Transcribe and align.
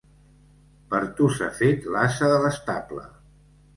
Per 0.93 1.01
tu 1.19 1.29
s'ha 1.35 1.49
fet 1.59 1.87
l'ase 1.97 2.31
de 2.33 2.43
l'estable. 2.47 3.09